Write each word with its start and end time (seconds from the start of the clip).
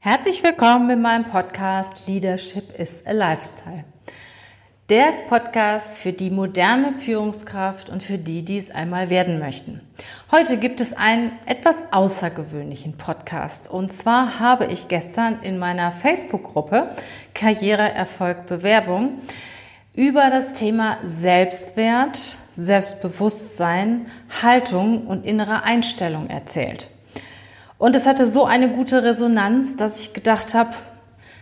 Herzlich 0.00 0.44
willkommen 0.44 0.88
in 0.90 1.02
meinem 1.02 1.24
Podcast 1.24 2.06
Leadership 2.06 2.78
is 2.78 3.04
a 3.04 3.10
Lifestyle. 3.10 3.82
Der 4.88 5.12
Podcast 5.26 5.98
für 5.98 6.12
die 6.12 6.30
moderne 6.30 6.92
Führungskraft 6.92 7.90
und 7.90 8.00
für 8.04 8.16
die, 8.16 8.44
die 8.44 8.58
es 8.58 8.70
einmal 8.70 9.10
werden 9.10 9.40
möchten. 9.40 9.80
Heute 10.30 10.56
gibt 10.56 10.80
es 10.80 10.92
einen 10.92 11.32
etwas 11.46 11.92
außergewöhnlichen 11.92 12.96
Podcast. 12.96 13.68
Und 13.68 13.92
zwar 13.92 14.38
habe 14.38 14.66
ich 14.66 14.86
gestern 14.86 15.42
in 15.42 15.58
meiner 15.58 15.90
Facebook-Gruppe 15.90 16.94
Karriere, 17.34 17.90
Erfolg, 17.90 18.46
Bewerbung 18.46 19.18
über 19.94 20.30
das 20.30 20.52
Thema 20.54 20.98
Selbstwert, 21.02 22.38
Selbstbewusstsein, 22.52 24.06
Haltung 24.42 25.08
und 25.08 25.26
innere 25.26 25.64
Einstellung 25.64 26.30
erzählt. 26.30 26.88
Und 27.78 27.94
es 27.94 28.06
hatte 28.06 28.26
so 28.26 28.44
eine 28.44 28.70
gute 28.70 29.04
Resonanz, 29.04 29.76
dass 29.76 30.00
ich 30.00 30.12
gedacht 30.12 30.52
habe, 30.52 30.70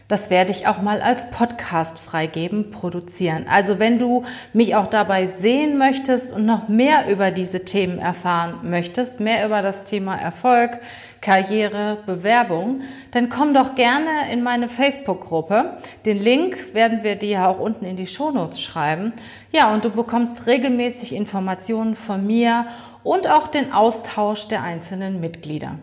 das 0.09 0.31
werde 0.31 0.53
ich 0.53 0.69
auch 0.69 0.81
mal 0.81 1.01
als 1.01 1.31
Podcast 1.33 1.99
freigeben, 1.99 2.71
produzieren. 2.71 3.47
Also 3.51 3.81
wenn 3.81 3.99
du 3.99 4.25
mich 4.53 4.77
auch 4.77 4.87
dabei 4.87 5.27
sehen 5.27 5.79
möchtest 5.79 6.33
und 6.33 6.47
noch 6.47 6.69
mehr 6.69 7.09
über 7.11 7.33
diese 7.33 7.65
Themen 7.65 7.99
erfahren 7.99 8.61
möchtest, 8.63 9.19
mehr 9.19 9.45
über 9.45 9.63
das 9.63 9.85
Thema 9.85 10.15
Erfolg, 10.15 10.79
Karriere, 11.21 11.99
Bewerbung, 12.07 12.83
dann 13.11 13.31
komm 13.31 13.53
doch 13.53 13.75
gerne 13.75 14.31
in 14.31 14.45
meine 14.45 14.69
Facebook-Gruppe. 14.69 15.79
Den 16.05 16.19
Link 16.19 16.73
werden 16.73 17.03
wir 17.03 17.17
dir 17.17 17.49
auch 17.49 17.59
unten 17.59 17.85
in 17.85 17.97
die 17.97 18.07
Shownotes 18.07 18.61
schreiben. 18.61 19.13
Ja, 19.51 19.75
und 19.75 19.85
du 19.85 19.91
bekommst 19.91 20.47
regelmäßig 20.47 21.17
Informationen 21.17 21.97
von 21.97 22.25
mir 22.25 22.67
und 23.03 23.29
auch 23.29 23.49
den 23.49 23.73
Austausch 23.73 24.47
der 24.47 24.63
einzelnen 24.63 25.21
Mitglieder. 25.21 25.79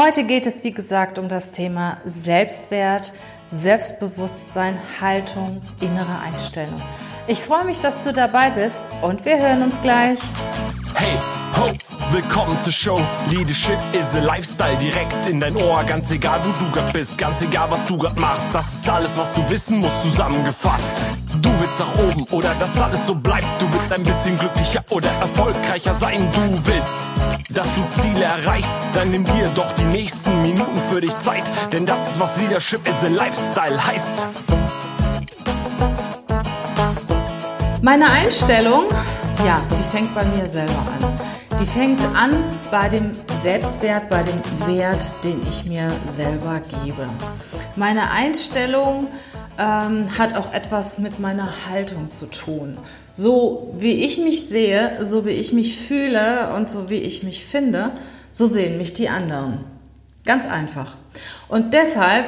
Heute 0.00 0.22
geht 0.22 0.46
es, 0.46 0.62
wie 0.62 0.70
gesagt, 0.70 1.18
um 1.18 1.28
das 1.28 1.50
Thema 1.50 1.96
Selbstwert, 2.04 3.12
Selbstbewusstsein, 3.50 4.78
Haltung, 5.00 5.60
innere 5.80 6.20
Einstellung. 6.24 6.80
Ich 7.26 7.40
freue 7.40 7.64
mich, 7.64 7.80
dass 7.80 8.04
du 8.04 8.12
dabei 8.12 8.50
bist 8.50 8.84
und 9.02 9.24
wir 9.24 9.40
hören 9.40 9.60
uns 9.60 9.74
gleich. 9.82 10.20
Hey, 10.94 11.18
ho, 11.56 11.72
willkommen 12.12 12.56
zur 12.60 12.72
Show. 12.72 13.00
Leadership 13.28 13.76
is 13.92 14.14
a 14.14 14.20
Lifestyle 14.20 14.76
direkt 14.76 15.28
in 15.28 15.40
dein 15.40 15.56
Ohr. 15.56 15.82
Ganz 15.82 16.12
egal, 16.12 16.38
wo 16.44 16.64
du 16.64 16.70
grad 16.70 16.92
bist, 16.92 17.18
ganz 17.18 17.42
egal, 17.42 17.68
was 17.68 17.84
du 17.86 17.98
grad 17.98 18.16
machst. 18.20 18.54
Das 18.54 18.72
ist 18.72 18.88
alles, 18.88 19.18
was 19.18 19.34
du 19.34 19.50
wissen 19.50 19.78
musst, 19.78 20.00
zusammengefasst. 20.02 20.94
Du 21.42 21.50
willst 21.58 21.67
nach 21.78 21.98
oben 21.98 22.24
oder 22.30 22.54
dass 22.58 22.80
alles 22.80 23.06
so 23.06 23.14
bleibt. 23.14 23.46
Du 23.58 23.72
willst 23.72 23.92
ein 23.92 24.02
bisschen 24.02 24.38
glücklicher 24.38 24.84
oder 24.90 25.08
erfolgreicher 25.20 25.94
sein. 25.94 26.28
Du 26.32 26.66
willst 26.66 27.00
dass 27.50 27.68
du 27.74 28.02
Ziele 28.02 28.24
erreichst, 28.24 28.76
dann 28.94 29.10
nimm 29.10 29.24
dir 29.24 29.50
doch 29.54 29.72
die 29.72 29.84
nächsten 29.84 30.42
Minuten 30.42 30.80
für 30.90 31.00
dich 31.00 31.16
Zeit, 31.18 31.44
denn 31.72 31.86
das 31.86 32.10
ist 32.10 32.20
was 32.20 32.36
Leadership 32.36 32.86
is 32.86 33.02
a 33.02 33.08
Lifestyle 33.08 33.86
heißt. 33.86 34.18
Meine 37.80 38.10
Einstellung, 38.10 38.84
ja, 39.46 39.62
die 39.70 39.82
fängt 39.82 40.14
bei 40.14 40.24
mir 40.24 40.46
selber 40.48 40.72
an. 40.72 41.18
Die 41.60 41.66
fängt 41.66 42.04
an 42.14 42.32
bei 42.70 42.88
dem 42.88 43.12
Selbstwert, 43.36 44.08
bei 44.08 44.22
dem 44.22 44.66
Wert, 44.66 45.10
den 45.24 45.40
ich 45.48 45.64
mir 45.64 45.90
selber 46.06 46.60
gebe. 46.84 47.08
Meine 47.76 48.10
Einstellung 48.10 49.08
ähm, 49.58 50.06
hat 50.16 50.36
auch 50.36 50.52
etwas 50.52 50.98
mit 50.98 51.18
meiner 51.18 51.66
Haltung 51.68 52.10
zu 52.10 52.26
tun. 52.26 52.78
So 53.12 53.74
wie 53.78 54.04
ich 54.04 54.18
mich 54.18 54.48
sehe, 54.48 55.04
so 55.04 55.26
wie 55.26 55.30
ich 55.30 55.52
mich 55.52 55.78
fühle 55.78 56.54
und 56.54 56.70
so 56.70 56.88
wie 56.88 56.98
ich 56.98 57.24
mich 57.24 57.44
finde, 57.44 57.90
so 58.30 58.46
sehen 58.46 58.78
mich 58.78 58.92
die 58.92 59.08
anderen. 59.08 59.64
Ganz 60.24 60.46
einfach. 60.46 60.96
Und 61.48 61.74
deshalb 61.74 62.26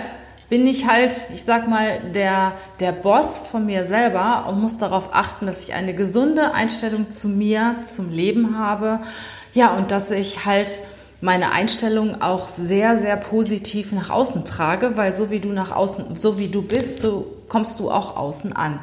bin 0.49 0.67
ich 0.67 0.89
halt, 0.89 1.15
ich 1.33 1.45
sag 1.45 1.69
mal, 1.69 2.01
der, 2.13 2.55
der 2.81 2.91
Boss 2.91 3.39
von 3.39 3.67
mir 3.67 3.85
selber 3.85 4.47
und 4.49 4.61
muss 4.61 4.79
darauf 4.79 5.11
achten, 5.13 5.47
dass 5.47 5.63
ich 5.63 5.75
eine 5.75 5.95
gesunde 5.95 6.55
Einstellung 6.55 7.09
zu 7.11 7.29
mir, 7.29 7.77
zum 7.85 8.11
Leben 8.11 8.59
habe. 8.59 9.01
Ja, 9.53 9.75
und 9.77 9.93
dass 9.93 10.11
ich 10.11 10.45
halt 10.45 10.83
meine 11.21 11.53
Einstellung 11.53 12.23
auch 12.23 12.49
sehr, 12.49 12.97
sehr 12.97 13.17
positiv 13.17 13.93
nach 13.93 14.11
außen 14.11 14.45
trage, 14.45 14.97
weil 14.97 15.15
so 15.15 15.31
wie 15.31 15.41
du 15.41 15.51
nach 15.51 15.71
außen, 15.71 16.17
so 16.17 16.39
wie 16.39 16.49
du 16.49 16.63
bist, 16.63 17.01
so 17.01 17.37
kommst 17.49 17.81
du 17.81 17.91
auch 17.91 18.17
außen 18.17 18.55
an. 18.55 18.79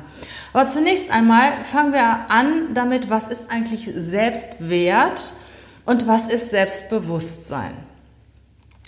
Aber 0.53 0.67
zunächst 0.67 1.11
einmal 1.11 1.63
fangen 1.63 1.93
wir 1.93 2.29
an 2.29 2.73
damit, 2.73 3.09
was 3.09 3.27
ist 3.27 3.49
eigentlich 3.49 3.89
Selbstwert 3.95 5.33
und 5.85 6.07
was 6.07 6.27
ist 6.27 6.51
Selbstbewusstsein. 6.51 7.73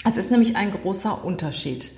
Es 0.05 0.17
ist 0.17 0.31
nämlich 0.31 0.55
ein 0.55 0.71
großer 0.71 1.23
Unterschied. 1.25 1.91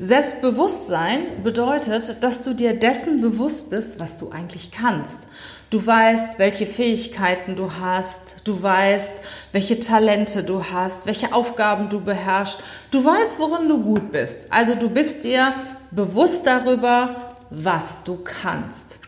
Selbstbewusstsein 0.00 1.44
bedeutet, 1.44 2.22
dass 2.22 2.42
du 2.42 2.52
dir 2.52 2.76
dessen 2.76 3.20
bewusst 3.20 3.70
bist, 3.70 4.00
was 4.00 4.18
du 4.18 4.30
eigentlich 4.30 4.72
kannst. 4.72 5.28
Du 5.70 5.84
weißt, 5.84 6.38
welche 6.38 6.66
Fähigkeiten 6.66 7.54
du 7.54 7.70
hast, 7.80 8.36
du 8.44 8.60
weißt, 8.60 9.22
welche 9.52 9.78
Talente 9.78 10.42
du 10.42 10.64
hast, 10.64 11.06
welche 11.06 11.32
Aufgaben 11.32 11.88
du 11.88 12.00
beherrschst, 12.00 12.58
du 12.90 13.04
weißt, 13.04 13.38
worin 13.38 13.68
du 13.68 13.82
gut 13.82 14.10
bist. 14.10 14.46
Also 14.50 14.74
du 14.74 14.90
bist 14.90 15.24
dir 15.24 15.54
bewusst 15.92 16.46
darüber, 16.46 17.34
was 17.50 18.02
du 18.02 18.18
kannst. 18.22 18.98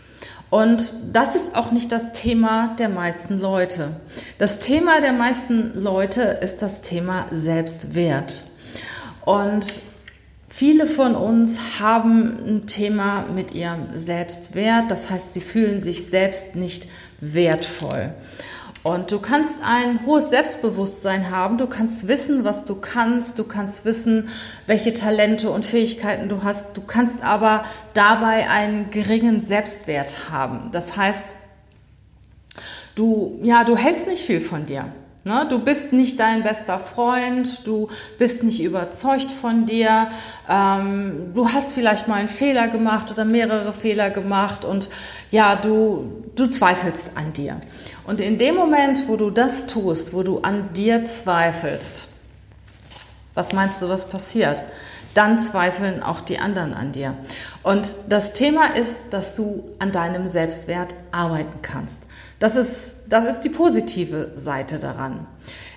Und 0.50 0.92
das 1.12 1.34
ist 1.34 1.56
auch 1.56 1.72
nicht 1.72 1.91
das 1.91 2.12
Thema 2.12 2.75
der 2.78 2.88
meisten 2.88 3.41
Leute. 3.41 3.96
Das 4.38 4.60
Thema 4.60 5.00
der 5.00 5.12
meisten 5.12 5.72
Leute 5.75 6.22
ist 6.22 6.62
das 6.62 6.82
Thema 6.82 7.26
Selbstwert. 7.32 8.44
Und 9.25 9.80
Viele 10.48 10.86
von 10.86 11.16
uns 11.16 11.80
haben 11.80 12.36
ein 12.46 12.66
Thema 12.66 13.26
mit 13.34 13.52
ihrem 13.52 13.88
Selbstwert, 13.92 14.90
das 14.90 15.10
heißt, 15.10 15.32
sie 15.32 15.40
fühlen 15.40 15.80
sich 15.80 16.06
selbst 16.06 16.54
nicht 16.54 16.86
wertvoll. 17.20 18.14
Und 18.84 19.10
du 19.10 19.18
kannst 19.18 19.58
ein 19.64 20.06
hohes 20.06 20.30
Selbstbewusstsein 20.30 21.32
haben, 21.32 21.58
du 21.58 21.66
kannst 21.66 22.06
wissen, 22.06 22.44
was 22.44 22.64
du 22.64 22.76
kannst, 22.76 23.40
du 23.40 23.42
kannst 23.42 23.84
wissen, 23.84 24.28
welche 24.68 24.92
Talente 24.92 25.50
und 25.50 25.64
Fähigkeiten 25.64 26.28
du 26.28 26.44
hast, 26.44 26.76
du 26.76 26.82
kannst 26.82 27.24
aber 27.24 27.64
dabei 27.94 28.48
einen 28.48 28.90
geringen 28.90 29.40
Selbstwert 29.40 30.30
haben. 30.30 30.70
Das 30.70 30.96
heißt, 30.96 31.34
du, 32.94 33.40
ja, 33.42 33.64
du 33.64 33.76
hältst 33.76 34.06
nicht 34.06 34.22
viel 34.22 34.40
von 34.40 34.66
dir. 34.66 34.92
Ne? 35.26 35.44
Du 35.50 35.59
bist 35.59 35.92
nicht 35.92 36.20
dein 36.20 36.44
bester 36.44 36.78
Freund, 36.78 37.66
du 37.66 37.88
bist 38.16 38.44
nicht 38.44 38.62
überzeugt 38.62 39.32
von 39.32 39.66
dir, 39.66 40.09
ähm, 40.48 41.32
du 41.34 41.48
hast 41.48 41.72
vielleicht 41.72 42.06
mal 42.06 42.14
einen 42.14 42.28
Fehler 42.28 42.69
gemacht 42.69 43.10
oder 43.10 43.25
mehrere 43.25 43.72
Fehler 43.72 44.10
gemacht 44.10 44.64
und 44.64 44.88
ja, 45.32 45.56
du, 45.56 46.22
du 46.37 46.47
zweifelst 46.47 47.16
an 47.16 47.32
dir. 47.32 47.60
Und 48.06 48.20
in 48.20 48.38
dem 48.38 48.54
Moment, 48.54 49.09
wo 49.09 49.16
du 49.16 49.31
das 49.31 49.66
tust, 49.66 50.14
wo 50.14 50.22
du 50.22 50.42
an 50.42 50.72
dir 50.75 51.04
zweifelst, 51.04 52.06
was 53.34 53.53
meinst 53.53 53.82
du, 53.82 53.88
was 53.88 54.08
passiert? 54.08 54.62
Dann 55.14 55.41
zweifeln 55.41 56.04
auch 56.04 56.20
die 56.20 56.38
anderen 56.38 56.72
an 56.72 56.93
dir. 56.93 57.16
Und 57.64 57.97
das 58.08 58.32
Thema 58.32 58.76
ist, 58.76 59.00
dass 59.10 59.34
du 59.34 59.64
an 59.81 59.91
deinem 59.91 60.28
Selbstwert 60.28 60.94
arbeiten 61.10 61.62
kannst. 61.62 62.06
Das 62.38 62.54
ist, 62.54 62.97
das 63.08 63.26
ist 63.26 63.41
die 63.41 63.48
positive 63.48 64.32
Seite 64.36 64.78
daran. 64.78 65.26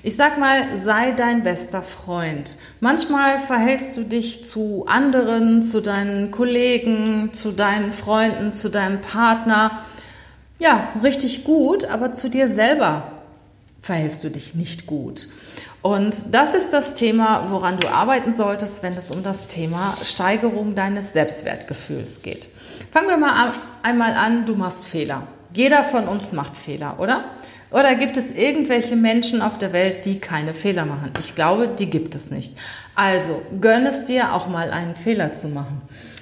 Ich 0.04 0.16
sag 0.16 0.38
mal, 0.38 0.76
sei 0.76 1.12
dein 1.12 1.44
bester 1.44 1.82
Freund. 1.82 2.58
Manchmal 2.82 3.40
verhältst 3.40 3.96
du 3.96 4.04
dich 4.04 4.44
zu 4.44 4.86
anderen, 4.88 5.64
zu 5.64 5.82
deinen 5.82 6.32
Kollegen, 6.32 7.32
zu 7.32 7.52
deinen 7.52 7.94
Freunden, 7.94 8.52
zu 8.52 8.70
deinem 8.70 9.00
Partner, 9.02 9.80
ja, 10.60 10.90
richtig 11.02 11.46
gut, 11.46 11.86
aber 11.86 12.12
zu 12.12 12.30
dir 12.30 12.50
selber 12.50 13.12
verhältst 13.82 14.24
du 14.26 14.30
dich 14.30 14.56
nicht 14.56 14.88
gut. 14.88 15.30
Und 15.82 16.36
das 16.36 16.54
ist 16.54 16.74
das 16.74 16.94
Thema, 16.96 17.48
woran 17.50 17.80
du 17.80 17.88
arbeiten 17.88 18.34
solltest, 18.34 18.84
wenn 18.84 18.94
es 18.94 19.10
um 19.12 19.24
das 19.24 19.48
Thema 19.48 19.96
Steigerung 20.04 20.76
deines 20.76 21.14
Selbstwertgefühls 21.14 22.22
geht. 22.22 22.50
Fangen 22.92 23.08
wir 23.08 23.18
mal 23.18 23.54
einmal 23.84 24.14
an, 24.14 24.46
du 24.46 24.56
machst 24.56 24.86
Fehler. 24.86 25.28
Jeder 25.54 25.84
von 25.84 26.08
uns 26.08 26.34
macht 26.34 26.56
Fehler, 26.56 27.00
oder? 27.00 27.26
Oder 27.72 27.96
gibt 27.96 28.18
es 28.18 28.32
irgendwelche 28.32 28.96
Menschen 28.96 29.42
auf 29.42 29.58
der 29.58 29.74
Welt, 29.74 30.06
die 30.06 30.20
keine 30.20 30.54
Fehler 30.54 30.86
machen? 30.86 31.12
Ich 31.20 31.36
glaube, 31.36 31.68
die 31.68 31.90
gibt 31.90 32.16
es 32.16 32.32
nicht. 32.32 32.56
Also, 32.96 33.42
gönn 33.62 33.86
es 33.86 34.06
dir 34.06 34.34
auch 34.34 34.48
mal 34.48 34.72
einen 34.72 34.96
Fehler 34.96 35.34
zu 35.34 35.50
machen. 35.50 35.82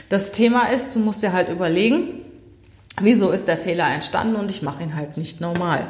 Das 0.09 0.31
Thema 0.31 0.69
ist, 0.69 0.95
du 0.95 1.00
musst 1.00 1.24
dir 1.24 1.33
halt 1.33 1.50
überlegen, 1.50 2.25
wieso 3.01 3.29
ist 3.29 3.47
der 3.47 3.57
Fehler 3.57 3.89
entstanden 3.89 4.35
und 4.35 4.50
ich 4.51 4.62
mache 4.62 4.83
ihn 4.83 4.95
halt 4.95 5.18
nicht 5.18 5.39
normal. 5.39 5.88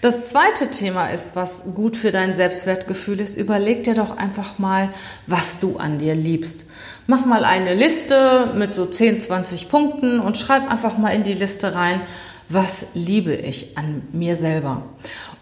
Das 0.00 0.28
zweite 0.28 0.70
Thema 0.70 1.08
ist, 1.08 1.36
was 1.36 1.64
gut 1.74 1.96
für 1.96 2.10
dein 2.10 2.32
Selbstwertgefühl 2.32 3.20
ist, 3.20 3.36
überleg 3.36 3.82
dir 3.82 3.94
doch 3.94 4.16
einfach 4.16 4.58
mal, 4.58 4.90
was 5.26 5.58
du 5.58 5.78
an 5.78 5.98
dir 5.98 6.14
liebst. 6.14 6.66
Mach 7.06 7.24
mal 7.26 7.44
eine 7.44 7.74
Liste 7.74 8.52
mit 8.54 8.74
so 8.74 8.86
10, 8.86 9.20
20 9.20 9.68
Punkten 9.68 10.20
und 10.20 10.38
schreib 10.38 10.70
einfach 10.70 10.98
mal 10.98 11.10
in 11.10 11.24
die 11.24 11.34
Liste 11.34 11.74
rein, 11.74 12.00
was 12.48 12.88
liebe 12.94 13.34
ich 13.34 13.76
an 13.76 14.02
mir 14.12 14.36
selber? 14.36 14.82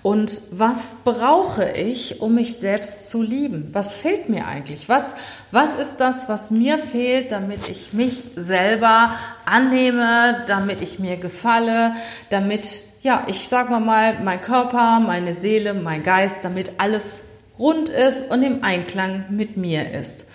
Und 0.02 0.40
was 0.50 0.96
brauche 1.04 1.70
ich, 1.70 2.20
um 2.20 2.34
mich 2.34 2.56
selbst 2.56 3.10
zu 3.10 3.22
lieben? 3.22 3.68
Was 3.72 3.94
fehlt 3.94 4.28
mir 4.28 4.46
eigentlich? 4.46 4.88
Was, 4.88 5.14
was 5.50 5.74
ist 5.74 5.98
das, 5.98 6.28
was 6.28 6.50
mir 6.50 6.78
fehlt, 6.78 7.32
damit 7.32 7.68
ich 7.68 7.92
mich 7.92 8.22
selber 8.36 9.12
annehme, 9.44 10.44
damit 10.46 10.80
ich 10.80 10.98
mir 10.98 11.16
gefalle, 11.16 11.94
damit, 12.30 12.82
ja, 13.02 13.24
ich 13.28 13.48
sag 13.48 13.70
mal 13.70 13.80
mal, 13.80 14.22
mein 14.22 14.40
Körper, 14.40 15.00
meine 15.00 15.34
Seele, 15.34 15.74
mein 15.74 16.02
Geist, 16.02 16.40
damit 16.42 16.72
alles 16.78 17.22
rund 17.58 17.88
ist 17.88 18.30
und 18.30 18.42
im 18.42 18.64
Einklang 18.64 19.26
mit 19.30 19.56
mir 19.56 19.90
ist. 19.90 20.26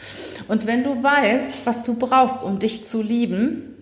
Und 0.48 0.66
wenn 0.66 0.84
du 0.84 1.02
weißt, 1.02 1.66
was 1.66 1.84
du 1.84 1.96
brauchst, 1.96 2.44
um 2.44 2.60
dich 2.60 2.86
zu 2.86 3.02
lieben, 3.02 3.76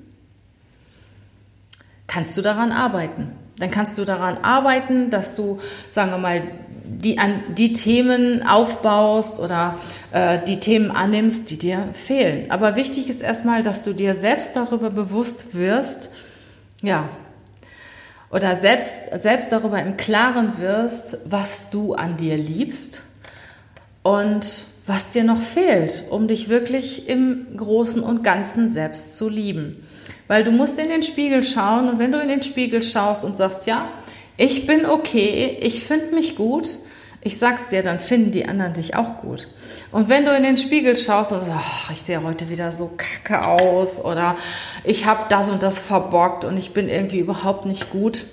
kannst 2.08 2.38
du 2.38 2.42
daran 2.42 2.72
arbeiten. 2.72 3.32
Dann 3.60 3.72
kannst 3.72 3.98
du 3.98 4.06
daran 4.06 4.38
arbeiten, 4.40 5.10
dass 5.10 5.36
du, 5.36 5.60
sagen 5.92 6.12
wir 6.12 6.18
mal, 6.18 6.42
die, 6.86 7.20
an 7.20 7.44
die 7.56 7.74
Themen 7.74 8.48
aufbaust 8.48 9.40
oder 9.40 9.78
äh, 10.12 10.40
die 10.48 10.60
Themen 10.60 10.92
annimmst, 10.92 11.50
die 11.50 11.58
dir 11.58 11.90
fehlen. 11.94 12.50
Aber 12.50 12.76
wichtig 12.76 13.10
ist 13.10 13.22
erstmal, 13.22 13.64
dass 13.64 13.84
du 13.84 13.94
dir 13.94 14.14
selbst 14.14 14.56
darüber 14.56 14.90
bewusst 14.90 15.54
wirst, 15.54 16.12
ja, 16.82 17.10
oder 18.30 18.56
selbst, 18.56 19.00
selbst 19.14 19.52
darüber 19.52 19.82
im 19.82 19.98
Klaren 19.98 20.60
wirst, 20.60 21.18
was 21.26 21.70
du 21.70 21.94
an 21.94 22.16
dir 22.16 22.38
liebst 22.38 23.04
und 24.04 24.66
was 24.86 25.10
dir 25.10 25.24
noch 25.24 25.42
fehlt, 25.42 26.06
um 26.10 26.28
dich 26.28 26.50
wirklich 26.50 27.08
im 27.10 27.46
Großen 27.56 28.02
und 28.02 28.24
Ganzen 28.24 28.70
selbst 28.70 29.18
zu 29.18 29.30
lieben. 29.30 29.87
Weil 30.28 30.44
du 30.44 30.52
musst 30.52 30.78
in 30.80 30.90
den 30.90 31.04
Spiegel 31.04 31.44
schauen 31.44 31.90
und 31.90 32.00
wenn 32.00 32.12
du 32.12 32.20
in 32.20 32.28
den 32.28 32.44
Spiegel 32.44 32.82
schaust 32.82 33.24
und 33.24 33.38
sagst, 33.38 33.66
ja, 33.66 33.88
ich 34.36 34.68
bin 34.68 34.86
okay, 34.86 35.58
ich 35.62 35.84
finde 35.84 36.14
mich 36.14 36.36
gut, 36.36 36.80
ich 37.22 37.38
sag's 37.38 37.70
dir, 37.70 37.84
dann 37.84 38.00
finden 38.00 38.32
die 38.32 38.48
anderen 38.48 38.74
dich 38.74 38.96
auch 38.96 39.18
gut. 39.18 39.48
Und 39.92 40.10
wenn 40.10 40.26
du 40.26 40.36
in 40.36 40.44
den 40.44 40.58
Spiegel 40.58 40.96
schaust 40.96 41.32
und 41.32 41.42
sagst, 41.42 41.68
oh, 41.90 41.92
ich 41.94 42.02
sehe 42.02 42.22
heute 42.24 42.50
wieder 42.50 42.72
so 42.72 42.92
kacke 42.96 43.46
aus 43.46 44.04
oder 44.04 44.36
ich 44.84 45.06
habe 45.06 45.26
das 45.30 45.50
und 45.50 45.64
das 45.64 45.80
verbockt 45.80 46.46
und 46.46 46.58
ich 46.58 46.74
bin 46.74 46.88
irgendwie 46.88 47.20
überhaupt 47.20 47.66
nicht 47.66 47.90
gut, 47.90 48.28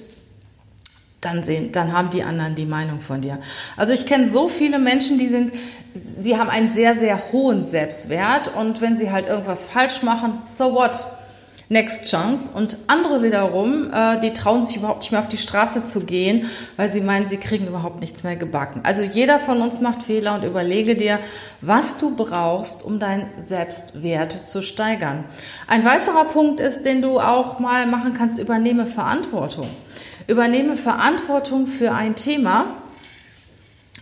dann 1.20 1.42
sehen, 1.42 1.72
dann 1.72 1.92
haben 1.92 2.10
die 2.10 2.22
anderen 2.22 2.54
die 2.54 2.66
Meinung 2.66 3.00
von 3.00 3.22
dir. 3.22 3.40
Also 3.76 3.94
ich 3.94 4.04
kenne 4.04 4.28
so 4.28 4.48
viele 4.48 4.78
Menschen, 4.78 5.18
die 5.18 5.28
sind, 5.28 5.52
sie 5.94 6.36
haben 6.36 6.50
einen 6.50 6.68
sehr, 6.68 6.94
sehr 6.94 7.32
hohen 7.32 7.62
Selbstwert 7.62 8.54
und 8.54 8.80
wenn 8.80 8.94
sie 8.94 9.10
halt 9.10 9.26
irgendwas 9.26 9.64
falsch 9.64 10.02
machen, 10.02 10.38
so 10.44 10.74
what? 10.74 11.06
Next 11.68 12.04
Chance. 12.04 12.50
Und 12.54 12.76
andere 12.88 13.22
wiederum, 13.22 13.90
äh, 13.92 14.20
die 14.20 14.32
trauen 14.32 14.62
sich 14.62 14.76
überhaupt 14.76 15.00
nicht 15.00 15.12
mehr 15.12 15.20
auf 15.20 15.28
die 15.28 15.38
Straße 15.38 15.84
zu 15.84 16.00
gehen, 16.00 16.48
weil 16.76 16.92
sie 16.92 17.00
meinen, 17.00 17.26
sie 17.26 17.38
kriegen 17.38 17.66
überhaupt 17.66 18.00
nichts 18.00 18.22
mehr 18.22 18.36
gebacken. 18.36 18.82
Also 18.84 19.02
jeder 19.02 19.38
von 19.38 19.62
uns 19.62 19.80
macht 19.80 20.02
Fehler 20.02 20.34
und 20.34 20.44
überlege 20.44 20.94
dir, 20.94 21.20
was 21.60 21.96
du 21.96 22.14
brauchst, 22.14 22.84
um 22.84 22.98
deinen 22.98 23.26
Selbstwert 23.38 24.46
zu 24.46 24.62
steigern. 24.62 25.24
Ein 25.66 25.84
weiterer 25.84 26.24
Punkt 26.24 26.60
ist, 26.60 26.82
den 26.82 27.00
du 27.00 27.18
auch 27.18 27.58
mal 27.58 27.86
machen 27.86 28.12
kannst, 28.12 28.38
übernehme 28.38 28.86
Verantwortung. 28.86 29.68
Übernehme 30.26 30.76
Verantwortung 30.76 31.66
für 31.66 31.92
ein 31.92 32.14
Thema. 32.14 32.76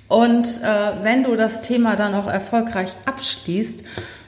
Und 0.09 0.61
äh, 0.63 1.05
wenn 1.05 1.23
du 1.23 1.37
das 1.37 1.63
Thema 1.63 1.97
dann 1.97 2.15
auch 2.15 2.27
erfolgreich 2.27 2.97
abschließt, 3.07 3.85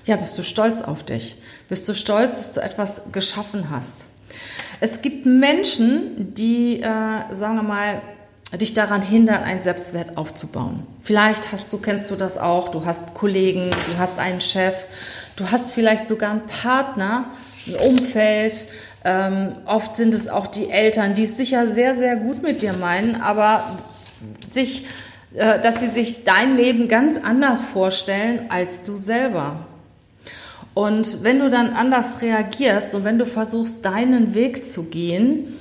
ja, 0.06 0.16
bist 0.16 0.38
du 0.38 0.42
stolz 0.42 0.82
auf 0.82 1.02
dich. 1.02 1.36
Bist 1.68 1.88
du 1.88 1.94
stolz, 1.94 2.36
dass 2.36 2.52
du 2.54 2.60
etwas 2.60 3.02
geschaffen 3.12 3.70
hast. 3.70 4.06
Es 4.80 5.02
gibt 5.02 5.24
Menschen, 5.24 6.34
die, 6.34 6.80
äh, 6.80 6.84
sagen 7.30 7.56
wir 7.56 7.62
mal, 7.62 8.02
dich 8.56 8.74
daran 8.74 9.02
hindern, 9.02 9.42
einen 9.42 9.60
Selbstwert 9.60 10.16
aufzubauen. 10.16 10.86
Vielleicht 11.00 11.52
hast 11.52 11.72
du, 11.72 11.78
kennst 11.78 12.10
du 12.10 12.16
das 12.16 12.38
auch, 12.38 12.68
du 12.68 12.84
hast 12.84 13.14
Kollegen, 13.14 13.70
du 13.70 13.98
hast 13.98 14.18
einen 14.18 14.40
Chef, 14.40 14.74
du 15.36 15.50
hast 15.50 15.72
vielleicht 15.72 16.06
sogar 16.06 16.30
einen 16.30 16.46
Partner, 16.46 17.30
ein 17.66 17.74
Umfeld, 17.76 18.66
ähm, 19.04 19.52
oft 19.66 19.96
sind 19.96 20.14
es 20.14 20.28
auch 20.28 20.46
die 20.46 20.70
Eltern, 20.70 21.14
die 21.14 21.24
es 21.24 21.36
sicher 21.36 21.68
sehr, 21.68 21.94
sehr 21.94 22.16
gut 22.16 22.42
mit 22.42 22.62
dir 22.62 22.72
meinen, 22.72 23.20
aber 23.20 23.64
sich, 24.50 24.86
äh, 25.34 25.60
dass 25.60 25.80
sie 25.80 25.88
sich 25.88 26.24
dein 26.24 26.56
Leben 26.56 26.88
ganz 26.88 27.18
anders 27.22 27.64
vorstellen 27.64 28.46
als 28.48 28.82
du 28.82 28.96
selber. 28.96 29.66
Und 30.74 31.22
wenn 31.22 31.38
du 31.38 31.50
dann 31.50 31.72
anders 31.72 32.20
reagierst 32.20 32.94
und 32.94 33.04
wenn 33.04 33.18
du 33.18 33.26
versuchst, 33.26 33.84
deinen 33.84 34.34
Weg 34.34 34.64
zu 34.64 34.90
gehen, 34.90 35.54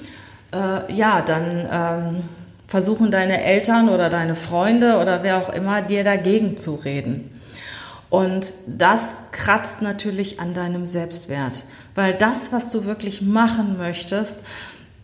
äh, 0.51 0.91
ja, 0.93 1.21
dann 1.21 1.67
ähm, 1.71 2.23
versuchen 2.67 3.11
deine 3.11 3.43
Eltern 3.43 3.89
oder 3.89 4.09
deine 4.09 4.35
Freunde 4.35 4.97
oder 4.97 5.21
wer 5.21 5.37
auch 5.37 5.53
immer 5.53 5.83
dir 5.83 6.03
dagegen 6.03 6.57
zu 6.57 6.73
reden. 6.73 7.29
Und 8.09 8.53
das 8.67 9.25
kratzt 9.31 9.81
natürlich 9.81 10.39
an 10.39 10.53
deinem 10.53 10.85
Selbstwert, 10.85 11.65
weil 11.95 12.13
das, 12.13 12.51
was 12.51 12.69
du 12.69 12.85
wirklich 12.85 13.21
machen 13.21 13.77
möchtest, 13.77 14.43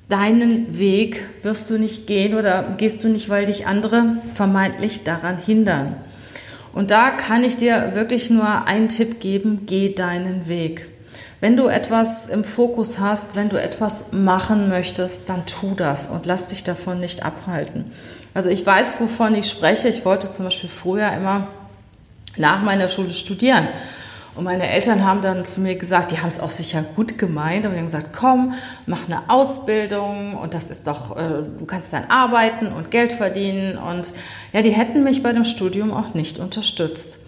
deinen 0.10 0.78
Weg 0.78 1.24
wirst 1.44 1.70
du 1.70 1.78
nicht 1.78 2.08
gehen 2.08 2.36
oder 2.36 2.76
gehst 2.78 3.04
du 3.04 3.08
nicht, 3.08 3.30
weil 3.30 3.46
dich 3.46 3.68
andere 3.68 4.18
vermeintlich 4.34 5.04
daran 5.04 5.38
hindern. 5.38 5.96
Und 6.74 6.92
da 6.92 7.10
kann 7.10 7.44
ich 7.44 7.58
dir 7.58 7.92
wirklich 7.96 8.30
nur 8.30 8.68
einen 8.68 8.90
Tipp 8.90 9.20
geben, 9.20 9.66
geh 9.66 9.94
deinen 9.94 10.48
Weg. 10.48 10.86
Wenn 11.42 11.56
du 11.56 11.68
etwas 11.68 12.28
im 12.28 12.44
Fokus 12.44 13.00
hast, 13.00 13.36
wenn 13.36 13.50
du 13.50 13.62
etwas 13.62 14.12
machen 14.12 14.68
möchtest, 14.70 15.30
dann 15.30 15.46
tu 15.46 15.74
das 15.74 16.08
und 16.08 16.26
lass 16.26 16.48
dich 16.48 16.64
davon 16.64 17.00
nicht 17.00 17.24
abhalten. 17.24 17.92
Also 18.34 18.50
ich 18.50 18.66
weiß, 18.66 19.00
wovon 19.00 19.36
ich 19.36 19.50
spreche. 19.50 19.88
Ich 19.88 20.06
wollte 20.06 20.30
zum 20.30 20.46
Beispiel 20.46 20.70
früher 20.70 21.12
immer 21.14 21.48
nach 22.36 22.62
meiner 22.62 22.90
Schule 22.90 23.14
studieren. 23.14 23.68
Und 24.36 24.44
meine 24.44 24.70
Eltern 24.70 25.06
haben 25.06 25.22
dann 25.22 25.46
zu 25.46 25.60
mir 25.62 25.76
gesagt, 25.76 26.12
die 26.12 26.20
haben 26.20 26.30
es 26.30 26.40
auch 26.40 26.50
sicher 26.50 26.84
gut 26.96 27.18
gemeint, 27.18 27.66
und 27.66 27.74
die 27.74 27.78
haben 27.78 27.86
gesagt, 27.86 28.12
komm, 28.18 28.54
mach 28.86 29.06
eine 29.06 29.30
Ausbildung 29.30 30.36
und 30.36 30.54
das 30.54 30.70
ist 30.70 30.88
doch, 30.88 31.18
äh, 31.18 31.44
du 31.58 31.66
kannst 31.66 31.92
dann 31.94 32.06
arbeiten 32.10 32.68
und 32.68 32.92
Geld 32.92 33.12
verdienen. 33.12 33.78
Und 33.78 34.14
ja, 34.54 34.62
die 34.62 34.72
hätten 34.72 35.04
mich 35.04 35.24
bei 35.24 35.34
dem 35.34 35.46
Studium 35.46 35.92
auch 35.92 36.14
nicht 36.14 36.40
unterstützt. 36.40 37.20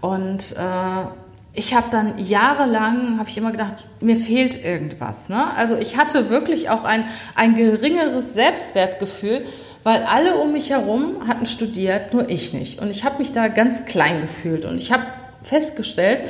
Und 0.00 0.56
äh, 0.58 1.06
ich 1.54 1.74
habe 1.74 1.86
dann 1.90 2.18
jahrelang, 2.18 3.18
habe 3.18 3.28
ich 3.28 3.38
immer 3.38 3.52
gedacht, 3.52 3.86
mir 4.00 4.16
fehlt 4.16 4.62
irgendwas. 4.62 5.28
Ne? 5.28 5.56
Also 5.56 5.76
ich 5.76 5.96
hatte 5.96 6.28
wirklich 6.28 6.68
auch 6.68 6.82
ein, 6.82 7.04
ein 7.36 7.54
geringeres 7.54 8.34
Selbstwertgefühl, 8.34 9.46
weil 9.84 10.02
alle 10.02 10.36
um 10.36 10.52
mich 10.52 10.70
herum 10.70 11.28
hatten 11.28 11.46
studiert, 11.46 12.12
nur 12.12 12.28
ich 12.28 12.52
nicht. 12.52 12.80
Und 12.80 12.90
ich 12.90 13.04
habe 13.04 13.18
mich 13.18 13.30
da 13.30 13.48
ganz 13.48 13.84
klein 13.84 14.20
gefühlt 14.20 14.64
und 14.64 14.76
ich 14.76 14.92
habe 14.92 15.04
festgestellt, 15.44 16.24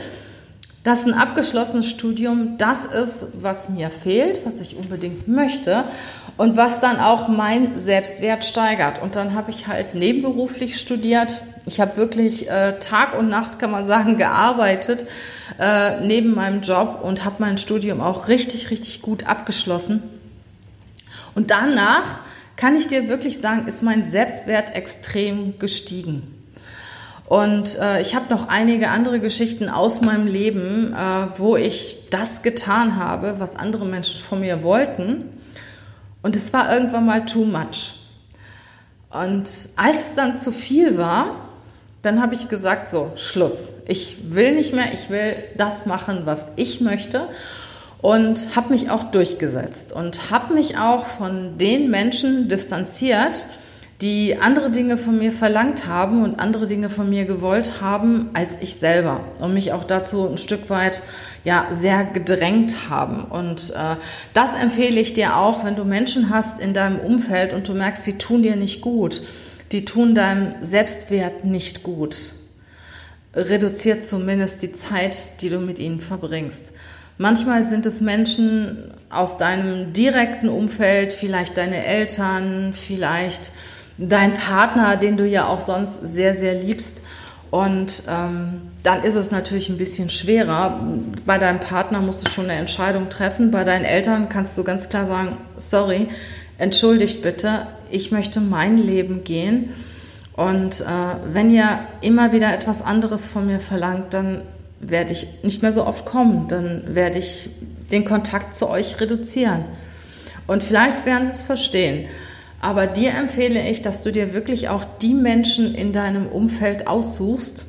dass 0.85 1.07
ein 1.07 1.15
abgeschlossenes 1.15 1.89
Studium 1.89 2.59
das 2.59 2.85
ist, 2.85 3.29
was 3.41 3.71
mir 3.71 3.89
fehlt, 3.89 4.45
was 4.45 4.61
ich 4.61 4.77
unbedingt 4.77 5.27
möchte 5.27 5.85
und 6.37 6.59
was 6.59 6.81
dann 6.81 7.01
auch 7.01 7.27
mein 7.27 7.79
Selbstwert 7.79 8.45
steigert. 8.45 9.01
Und 9.01 9.17
dann 9.17 9.35
habe 9.35 9.51
ich 9.51 9.67
halt 9.67 9.95
nebenberuflich 9.95 10.79
studiert. 10.79 11.41
Ich 11.65 11.81
habe 11.81 11.97
wirklich 11.97 12.51
äh, 12.51 12.79
Tag 12.81 13.19
und 13.19 13.31
Nacht, 13.31 13.59
kann 13.59 13.71
man 13.71 13.83
sagen, 13.83 14.19
gearbeitet 14.19 15.07
äh, 15.59 16.01
neben 16.01 16.35
meinem 16.35 16.61
Job 16.61 17.01
und 17.03 17.25
habe 17.25 17.37
mein 17.39 17.57
Studium 17.57 18.03
auch 18.03 18.29
richtig, 18.29 18.71
richtig 18.71 19.01
gut 19.01 19.27
abgeschlossen. 19.27 20.03
Und 21.35 21.51
danach 21.51 22.21
kann 22.57 22.77
ich 22.77 22.87
dir 22.89 23.09
wirklich 23.09 23.39
sagen, 23.39 23.67
ist 23.67 23.83
mein 23.83 24.05
Selbstwert 24.05 24.77
extrem 24.77 25.59
gestiegen. 25.59 26.44
Und 27.27 27.79
äh, 27.79 28.01
ich 28.01 28.15
habe 28.15 28.33
noch 28.33 28.49
einige 28.49 28.89
andere 28.89 29.19
Geschichten 29.19 29.69
aus 29.69 30.01
meinem 30.03 30.27
Leben, 30.27 30.93
äh, 30.93 31.39
wo 31.39 31.57
ich 31.57 32.09
das 32.11 32.43
getan 32.43 32.97
habe, 32.97 33.37
was 33.39 33.57
andere 33.57 33.87
Menschen 33.87 34.21
von 34.21 34.41
mir 34.41 34.63
wollten. 34.63 35.31
Und 36.23 36.37
es 36.37 36.53
war 36.53 36.73
irgendwann 36.73 37.07
mal 37.07 37.25
too 37.25 37.45
much. 37.45 37.95
Und 39.11 39.49
als 39.77 40.09
es 40.09 40.15
dann 40.17 40.37
zu 40.37 40.53
viel 40.53 40.99
war, 40.99 41.37
dann 42.03 42.21
habe 42.21 42.35
ich 42.35 42.49
gesagt, 42.49 42.91
so, 42.91 43.13
Schluss. 43.17 43.73
Ich 43.87 44.35
will 44.35 44.55
nicht 44.55 44.75
mehr, 44.75 44.93
ich 44.93 45.09
will 45.09 45.37
das 45.57 45.87
machen, 45.87 46.23
was 46.25 46.53
ich 46.57 46.81
möchte 46.81 47.29
und 48.05 48.55
habe 48.55 48.75
mich 48.75 48.91
auch 48.91 49.05
durchgesetzt 49.05 49.95
und 49.95 50.31
habe 50.31 50.53
mich 50.53 50.77
auch 50.77 51.07
von 51.07 51.57
den 51.57 51.91
Menschen 51.91 52.51
distanziert, 52.51 53.47
die 54.01 54.37
andere 54.41 54.71
Dinge 54.71 54.99
von 54.99 55.19
mir 55.19 55.31
verlangt 55.31 55.87
haben 55.87 56.23
und 56.25 56.41
andere 56.41 56.67
Dinge 56.67 56.91
von 56.91 57.09
mir 57.09 57.25
gewollt 57.25 57.81
haben 57.81 58.31
als 58.35 58.59
ich 58.61 58.77
selber 58.77 59.21
und 59.39 59.55
mich 59.55 59.73
auch 59.73 59.85
dazu 59.85 60.29
ein 60.29 60.39
Stück 60.39 60.69
weit 60.69 61.03
ja 61.45 61.69
sehr 61.71 62.05
gedrängt 62.05 62.91
haben 62.91 63.25
und 63.25 63.71
äh, 63.71 63.97
das 64.33 64.57
empfehle 64.57 65.01
ich 65.01 65.13
dir 65.13 65.37
auch, 65.37 65.65
wenn 65.65 65.77
du 65.77 65.85
Menschen 65.85 66.31
hast 66.31 66.61
in 66.61 66.75
deinem 66.75 66.99
Umfeld 66.99 67.53
und 67.53 67.69
du 67.69 67.75
merkst, 67.75 68.05
sie 68.05 68.19
tun 68.19 68.43
dir 68.43 68.57
nicht 68.57 68.81
gut, 68.81 69.23
die 69.71 69.85
tun 69.85 70.15
deinem 70.15 70.55
Selbstwert 70.61 71.45
nicht 71.45 71.83
gut. 71.83 72.33
Reduziert 73.33 74.05
zumindest 74.05 74.63
die 74.63 74.71
Zeit, 74.71 75.41
die 75.41 75.51
du 75.51 75.59
mit 75.59 75.81
ihnen 75.81 76.01
verbringst. 76.01 76.73
Manchmal 77.17 77.67
sind 77.67 77.87
es 77.87 78.01
Menschen 78.01 78.93
aus 79.09 79.39
deinem 79.39 79.93
direkten 79.93 80.49
Umfeld, 80.49 81.13
vielleicht 81.13 81.57
deine 81.57 81.85
Eltern, 81.85 82.73
vielleicht 82.75 83.53
dein 83.99 84.35
Partner, 84.35 84.97
den 84.97 85.17
du 85.17 85.27
ja 85.27 85.47
auch 85.47 85.61
sonst 85.61 86.07
sehr, 86.07 86.35
sehr 86.35 86.55
liebst. 86.55 87.03
Und 87.51 88.05
ähm, 88.09 88.63
dann 88.83 89.05
ist 89.05 89.15
es 89.15 89.31
natürlich 89.31 89.69
ein 89.69 89.77
bisschen 89.77 90.11
schwerer. 90.11 90.81
Bei 91.25 91.39
deinem 91.39 91.61
Partner 91.61 92.01
musst 92.01 92.27
du 92.27 92.31
schon 92.31 92.47
eine 92.47 92.59
Entscheidung 92.59 93.09
treffen. 93.09 93.51
Bei 93.51 93.63
deinen 93.63 93.85
Eltern 93.85 94.29
kannst 94.29 94.59
du 94.59 94.65
ganz 94.65 94.89
klar 94.89 95.07
sagen, 95.07 95.37
sorry, 95.57 96.09
entschuldigt 96.59 97.23
bitte, 97.23 97.69
ich 97.91 98.11
möchte 98.11 98.41
mein 98.41 98.79
Leben 98.79 99.23
gehen. 99.23 99.71
Und 100.33 100.81
äh, 100.81 100.85
wenn 101.33 101.51
ihr 101.51 101.81
immer 102.01 102.33
wieder 102.33 102.53
etwas 102.53 102.83
anderes 102.83 103.27
von 103.29 103.47
mir 103.47 103.61
verlangt, 103.61 104.15
dann 104.15 104.43
werde 104.81 105.13
ich 105.13 105.29
nicht 105.45 105.63
mehr 105.63 105.73
so 105.73 105.87
oft 105.87 106.05
kommen. 106.05 106.49
Dann 106.49 106.95
werde 106.95 107.19
ich 107.19 107.51
den 107.93 108.05
Kontakt 108.05 108.53
zu 108.53 108.69
euch 108.69 109.01
reduzieren. 109.01 109.65
Und 110.49 110.65
vielleicht 110.65 111.07
werden 111.07 111.25
sie 111.25 111.33
es 111.33 111.43
verstehen. 111.45 112.09
Aber 112.65 112.87
dir 112.87 113.11
empfehle 113.11 113.69
ich, 113.69 113.83
dass 113.83 114.03
du 114.03 114.11
dir 114.11 114.33
wirklich 114.33 114.71
auch 114.71 114.87
die 115.03 115.13
Menschen 115.13 115.75
in 115.75 115.93
deinem 115.93 116.25
Umfeld 116.25 116.87
aussuchst, 116.87 117.67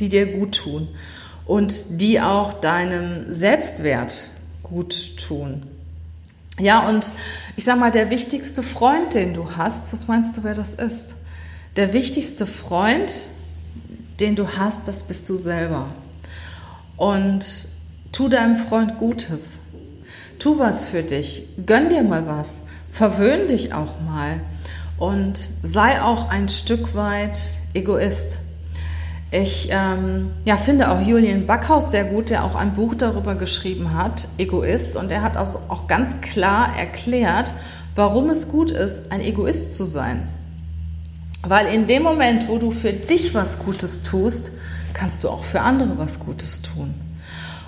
die 0.00 0.08
dir 0.08 0.26
gut 0.26 0.56
tun 0.56 0.88
und 1.44 2.00
die 2.00 2.20
auch 2.20 2.52
deinem 2.52 3.30
Selbstwert 3.30 4.32
gut 4.64 5.16
tun. 5.16 5.62
Ja, 6.58 6.88
und 6.88 7.06
ich 7.54 7.64
sag 7.64 7.78
mal, 7.78 7.92
der 7.92 8.10
wichtigste 8.10 8.64
Freund, 8.64 9.14
den 9.14 9.32
du 9.32 9.56
hast, 9.56 9.92
was 9.92 10.08
meinst 10.08 10.36
du, 10.36 10.42
wer 10.42 10.54
das 10.54 10.74
ist? 10.74 11.14
Der 11.76 11.92
wichtigste 11.92 12.46
Freund, 12.48 13.28
den 14.18 14.34
du 14.34 14.48
hast, 14.56 14.88
das 14.88 15.04
bist 15.04 15.30
du 15.30 15.36
selber. 15.36 15.86
Und 16.96 17.68
tu 18.10 18.28
deinem 18.28 18.56
Freund 18.56 18.98
Gutes. 18.98 19.60
Tu 20.40 20.58
was 20.58 20.84
für 20.84 21.04
dich. 21.04 21.46
Gönn 21.64 21.90
dir 21.90 22.02
mal 22.02 22.26
was 22.26 22.64
verwöhn 22.96 23.46
dich 23.46 23.74
auch 23.74 24.00
mal 24.00 24.40
und 24.96 25.36
sei 25.36 26.00
auch 26.00 26.30
ein 26.30 26.48
Stück 26.48 26.94
weit 26.94 27.36
Egoist. 27.74 28.38
Ich 29.30 29.68
ähm, 29.70 30.28
ja, 30.46 30.56
finde 30.56 30.90
auch 30.90 31.02
Julian 31.02 31.46
Backhaus 31.46 31.90
sehr 31.90 32.04
gut, 32.04 32.30
der 32.30 32.44
auch 32.44 32.54
ein 32.54 32.72
Buch 32.72 32.94
darüber 32.94 33.34
geschrieben 33.34 33.92
hat, 33.92 34.28
Egoist, 34.38 34.96
und 34.96 35.10
er 35.10 35.20
hat 35.20 35.36
also 35.36 35.58
auch 35.68 35.88
ganz 35.88 36.22
klar 36.22 36.70
erklärt, 36.78 37.52
warum 37.94 38.30
es 38.30 38.48
gut 38.48 38.70
ist, 38.70 39.12
ein 39.12 39.20
Egoist 39.20 39.74
zu 39.74 39.84
sein. 39.84 40.26
Weil 41.42 41.66
in 41.66 41.86
dem 41.86 42.02
Moment, 42.02 42.48
wo 42.48 42.56
du 42.56 42.70
für 42.70 42.94
dich 42.94 43.34
was 43.34 43.58
Gutes 43.58 44.04
tust, 44.04 44.52
kannst 44.94 45.22
du 45.22 45.28
auch 45.28 45.44
für 45.44 45.60
andere 45.60 45.98
was 45.98 46.18
Gutes 46.18 46.62
tun. 46.62 46.94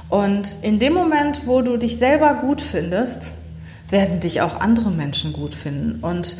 Und 0.09 0.57
in 0.63 0.79
dem 0.79 0.95
Moment, 0.95 1.47
wo 1.47 1.61
du 1.61 1.77
dich 1.77 1.99
selber 1.99 2.33
gut 2.41 2.63
findest, 2.63 3.33
werden 3.91 4.21
dich 4.21 4.41
auch 4.41 4.61
andere 4.61 4.91
Menschen 4.91 5.33
gut 5.33 5.55
finden. 5.55 6.01
Und 6.01 6.37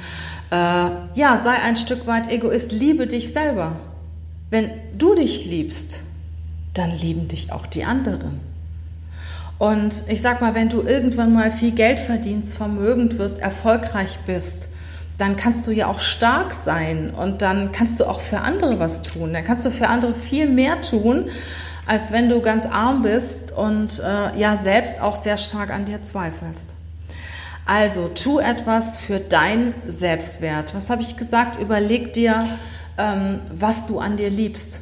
äh, 0.51 0.55
ja, 0.55 1.39
sei 1.43 1.55
ein 1.65 1.77
Stück 1.77 2.07
weit 2.07 2.31
Egoist, 2.31 2.73
liebe 2.73 3.07
dich 3.07 3.33
selber. 3.33 3.77
Wenn 4.51 4.71
du 4.97 5.15
dich 5.15 5.45
liebst, 5.47 6.05
dann 6.75 6.91
lieben 6.97 7.29
dich 7.29 7.53
auch 7.53 7.67
die 7.67 7.85
anderen. 7.85 8.41
Und 9.59 10.05
ich 10.07 10.23
sag 10.23 10.41
mal, 10.41 10.55
wenn 10.55 10.69
du 10.69 10.83
irgendwann 10.83 11.33
mal 11.33 11.51
viel 11.51 11.73
Geld 11.73 11.99
verdienst, 11.99 12.57
vermögend 12.57 13.19
wirst, 13.19 13.41
erfolgreich 13.41 14.21
bist, 14.25 14.69
dann 15.19 15.35
kannst 15.37 15.67
du 15.67 15.73
ja 15.73 15.89
auch 15.89 15.99
stark 15.99 16.55
sein 16.55 17.11
und 17.11 17.43
dann 17.43 17.73
kannst 17.73 17.99
du 17.99 18.05
auch 18.05 18.21
für 18.21 18.39
andere 18.39 18.79
was 18.79 19.03
tun. 19.03 19.33
Dann 19.33 19.45
kannst 19.45 19.67
du 19.67 19.71
für 19.71 19.89
andere 19.89 20.15
viel 20.15 20.49
mehr 20.49 20.81
tun, 20.81 21.29
als 21.87 22.13
wenn 22.13 22.29
du 22.29 22.41
ganz 22.41 22.67
arm 22.67 23.03
bist 23.03 23.51
und 23.51 24.01
äh, 24.01 24.39
ja 24.39 24.57
selbst 24.57 25.03
auch 25.03 25.17
sehr 25.17 25.37
stark 25.37 25.71
an 25.71 25.87
dir 25.87 26.03
zweifelst. 26.05 26.78
Also 27.69 28.09
tu 28.09 28.39
etwas 28.39 28.97
für 28.97 29.21
dein 29.21 29.75
Selbstwert. 29.87 30.75
Was 30.75 30.89
habe 30.89 31.03
ich 31.03 31.19
gesagt? 31.19 31.61
Überleg 31.61 32.15
dir, 32.15 32.45
ähm, 32.97 33.41
was 33.55 33.85
du 33.85 33.99
an 33.99 34.17
dir 34.17 34.31
liebst. 34.31 34.81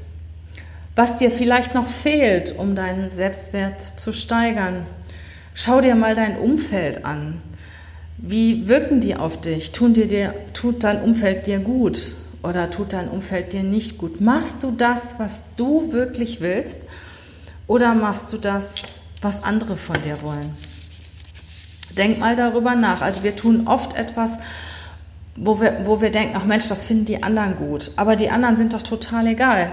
Was 0.95 1.16
dir 1.16 1.33
vielleicht 1.33 1.75
noch 1.75 1.88
fehlt, 1.88 2.57
um 2.57 2.76
deinen 2.76 3.09
Selbstwert 3.09 3.81
zu 3.81 4.12
steigern. 4.12 4.87
Schau 5.52 5.81
dir 5.81 5.97
mal 5.97 6.14
dein 6.14 6.38
Umfeld 6.38 7.05
an. 7.05 7.43
Wie 8.19 8.69
wirken 8.69 9.00
die 9.00 9.16
auf 9.16 9.40
dich? 9.40 9.73
Tun 9.73 9.93
dir, 9.93 10.07
dir, 10.07 10.33
tut 10.52 10.85
dein 10.85 11.02
Umfeld 11.02 11.49
dir 11.49 11.59
gut 11.59 12.14
oder 12.45 12.71
tut 12.71 12.93
dein 12.93 13.09
Umfeld 13.09 13.52
dir 13.52 13.64
nicht 13.64 13.99
gut? 13.99 14.21
Machst 14.21 14.62
du 14.62 14.71
das, 14.71 15.16
was 15.19 15.47
du 15.57 15.93
wirklich 15.93 16.40
willst 16.40 16.83
oder 17.66 17.95
machst 17.95 18.33
du 18.33 18.38
das, 18.38 18.83
was 19.23 19.43
andere 19.43 19.76
von 19.76 20.00
dir 20.02 20.23
wollen? 20.23 20.55
Denk 21.97 22.19
mal 22.19 22.37
darüber 22.37 22.75
nach. 22.75 23.00
Also 23.00 23.23
wir 23.23 23.37
tun 23.37 23.67
oft 23.67 23.95
etwas, 23.95 24.38
wo 25.37 25.61
wir, 25.61 25.83
wo 25.85 26.00
wir 26.00 26.11
denken, 26.11 26.35
ach 26.37 26.45
Mensch, 26.45 26.69
das 26.69 26.85
finden 26.85 27.05
die 27.05 27.23
anderen 27.23 27.57
gut. 27.57 27.93
Aber 27.97 28.17
die 28.17 28.31
anderen 28.31 28.57
sind 28.57 28.75
doch 28.75 28.83
total 28.83 29.26
egal. 29.26 29.73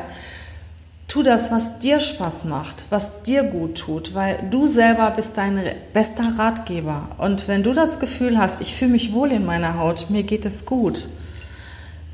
Tu 1.07 1.21
das, 1.21 1.51
was 1.51 1.79
dir 1.79 1.99
Spaß 1.99 2.45
macht, 2.45 2.87
was 2.89 3.21
dir 3.23 3.43
gut 3.43 3.77
tut, 3.77 4.15
weil 4.15 4.47
du 4.49 4.67
selber 4.67 5.11
bist 5.11 5.37
dein 5.37 5.61
bester 5.93 6.39
Ratgeber. 6.39 7.09
Und 7.17 7.47
wenn 7.47 7.61
du 7.61 7.73
das 7.73 7.99
Gefühl 7.99 8.37
hast, 8.37 8.61
ich 8.61 8.73
fühle 8.73 8.91
mich 8.91 9.13
wohl 9.13 9.31
in 9.31 9.45
meiner 9.45 9.77
Haut, 9.77 10.09
mir 10.09 10.23
geht 10.23 10.45
es 10.45 10.65
gut, 10.65 11.09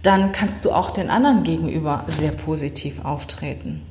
dann 0.02 0.32
kannst 0.32 0.66
du 0.66 0.72
auch 0.72 0.90
den 0.90 1.10
anderen 1.10 1.44
gegenüber 1.44 2.04
sehr 2.08 2.32
positiv 2.32 3.06
auftreten. 3.06 3.86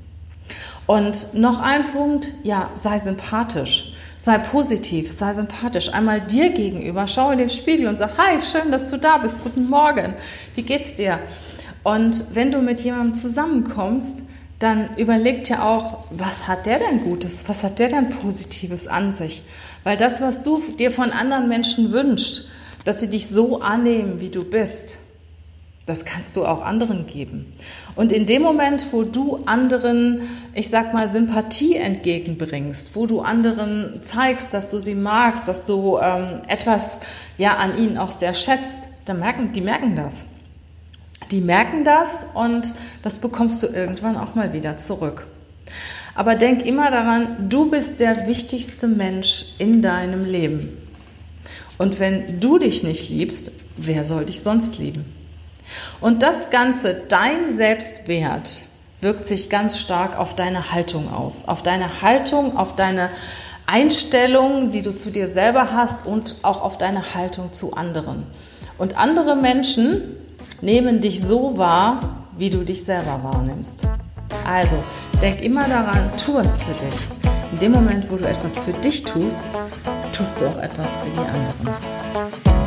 Und 0.86 1.34
noch 1.34 1.60
ein 1.60 1.84
Punkt, 1.92 2.28
ja, 2.42 2.70
sei 2.74 2.98
sympathisch. 2.98 3.92
Sei 4.20 4.36
positiv, 4.38 5.12
sei 5.12 5.32
sympathisch. 5.32 5.94
Einmal 5.94 6.20
dir 6.20 6.50
gegenüber, 6.50 7.06
schau 7.06 7.30
in 7.30 7.38
den 7.38 7.48
Spiegel 7.48 7.86
und 7.86 7.98
sag, 7.98 8.18
hi, 8.18 8.42
schön, 8.42 8.72
dass 8.72 8.90
du 8.90 8.98
da 8.98 9.18
bist, 9.18 9.44
guten 9.44 9.68
Morgen, 9.68 10.14
wie 10.56 10.62
geht's 10.62 10.96
dir? 10.96 11.20
Und 11.84 12.34
wenn 12.34 12.50
du 12.50 12.60
mit 12.60 12.80
jemandem 12.80 13.14
zusammenkommst, 13.14 14.24
dann 14.58 14.96
überleg 14.96 15.44
dir 15.44 15.64
auch, 15.64 16.04
was 16.10 16.48
hat 16.48 16.66
der 16.66 16.80
denn 16.80 17.04
Gutes, 17.04 17.48
was 17.48 17.62
hat 17.62 17.78
der 17.78 17.88
denn 17.88 18.10
Positives 18.10 18.88
an 18.88 19.12
sich? 19.12 19.44
Weil 19.84 19.96
das, 19.96 20.20
was 20.20 20.42
du 20.42 20.60
dir 20.80 20.90
von 20.90 21.12
anderen 21.12 21.48
Menschen 21.48 21.92
wünschst, 21.92 22.48
dass 22.84 23.00
sie 23.00 23.08
dich 23.08 23.28
so 23.28 23.60
annehmen, 23.60 24.20
wie 24.20 24.30
du 24.30 24.44
bist, 24.44 24.98
das 25.88 26.04
kannst 26.04 26.36
du 26.36 26.44
auch 26.44 26.62
anderen 26.62 27.06
geben. 27.06 27.46
Und 27.96 28.12
in 28.12 28.26
dem 28.26 28.42
Moment, 28.42 28.88
wo 28.92 29.04
du 29.04 29.40
anderen, 29.46 30.20
ich 30.54 30.68
sag 30.68 30.92
mal, 30.92 31.08
Sympathie 31.08 31.76
entgegenbringst, 31.76 32.94
wo 32.94 33.06
du 33.06 33.20
anderen 33.20 34.00
zeigst, 34.02 34.52
dass 34.52 34.70
du 34.70 34.78
sie 34.78 34.94
magst, 34.94 35.48
dass 35.48 35.64
du 35.64 35.98
ähm, 35.98 36.40
etwas 36.46 37.00
ja 37.38 37.56
an 37.56 37.78
ihnen 37.78 37.96
auch 37.96 38.10
sehr 38.10 38.34
schätzt, 38.34 38.88
dann 39.06 39.18
merken 39.18 39.52
die 39.52 39.62
merken 39.62 39.96
das. 39.96 40.26
Die 41.30 41.40
merken 41.40 41.84
das 41.84 42.26
und 42.34 42.74
das 43.02 43.18
bekommst 43.18 43.62
du 43.62 43.66
irgendwann 43.68 44.16
auch 44.16 44.34
mal 44.34 44.52
wieder 44.52 44.76
zurück. 44.76 45.26
Aber 46.14 46.34
denk 46.34 46.66
immer 46.66 46.90
daran, 46.90 47.48
du 47.48 47.70
bist 47.70 48.00
der 48.00 48.26
wichtigste 48.26 48.88
Mensch 48.88 49.46
in 49.58 49.82
deinem 49.82 50.24
Leben. 50.24 50.76
Und 51.78 52.00
wenn 52.00 52.40
du 52.40 52.58
dich 52.58 52.82
nicht 52.82 53.08
liebst, 53.08 53.52
wer 53.76 54.04
soll 54.04 54.26
dich 54.26 54.40
sonst 54.40 54.78
lieben? 54.78 55.17
Und 56.00 56.22
das 56.22 56.50
Ganze, 56.50 56.94
dein 56.94 57.50
Selbstwert, 57.50 58.62
wirkt 59.00 59.26
sich 59.26 59.48
ganz 59.48 59.78
stark 59.78 60.18
auf 60.18 60.34
deine 60.34 60.72
Haltung 60.72 61.12
aus. 61.12 61.46
Auf 61.46 61.62
deine 61.62 62.02
Haltung, 62.02 62.56
auf 62.56 62.74
deine 62.74 63.10
Einstellung, 63.66 64.70
die 64.70 64.82
du 64.82 64.96
zu 64.96 65.10
dir 65.10 65.26
selber 65.26 65.72
hast 65.72 66.06
und 66.06 66.36
auch 66.42 66.62
auf 66.62 66.78
deine 66.78 67.14
Haltung 67.14 67.52
zu 67.52 67.74
anderen. 67.74 68.24
Und 68.78 68.96
andere 68.96 69.36
Menschen 69.36 70.16
nehmen 70.60 71.00
dich 71.00 71.20
so 71.22 71.58
wahr, 71.58 72.26
wie 72.36 72.50
du 72.50 72.64
dich 72.64 72.84
selber 72.84 73.20
wahrnimmst. 73.22 73.86
Also, 74.46 74.76
denk 75.20 75.42
immer 75.42 75.68
daran, 75.68 76.10
tu 76.16 76.38
es 76.38 76.58
für 76.58 76.72
dich. 76.72 77.08
In 77.52 77.58
dem 77.58 77.72
Moment, 77.72 78.10
wo 78.10 78.16
du 78.16 78.26
etwas 78.26 78.58
für 78.58 78.72
dich 78.72 79.04
tust, 79.04 79.50
tust 80.12 80.40
du 80.40 80.46
auch 80.46 80.58
etwas 80.58 80.96
für 80.96 81.10
die 81.10 81.18
anderen. 81.18 82.57